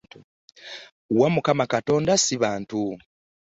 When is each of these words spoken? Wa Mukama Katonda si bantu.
Wa 1.17 1.27
Mukama 1.33 1.65
Katonda 1.73 2.13
si 2.23 2.35
bantu. 2.43 2.81